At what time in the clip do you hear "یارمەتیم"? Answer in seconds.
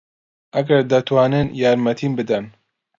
1.61-2.11